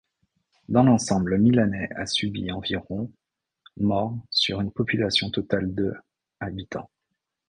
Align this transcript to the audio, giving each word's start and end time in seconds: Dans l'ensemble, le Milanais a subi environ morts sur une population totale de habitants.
Dans 0.67 0.81
l'ensemble, 0.81 1.29
le 1.29 1.37
Milanais 1.37 1.87
a 1.95 2.07
subi 2.07 2.49
environ 2.51 3.11
morts 3.77 4.17
sur 4.31 4.59
une 4.59 4.71
population 4.71 5.29
totale 5.29 5.75
de 5.75 5.93
habitants. 6.39 6.89